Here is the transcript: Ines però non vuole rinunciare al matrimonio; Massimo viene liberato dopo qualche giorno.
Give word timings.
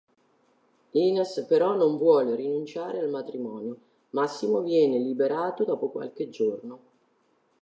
Ines 1.03 1.45
però 1.47 1.75
non 1.75 1.97
vuole 1.97 2.33
rinunciare 2.33 2.97
al 2.97 3.11
matrimonio; 3.11 3.77
Massimo 4.13 4.61
viene 4.63 4.97
liberato 4.97 5.63
dopo 5.63 5.89
qualche 5.91 6.27
giorno. 6.27 6.79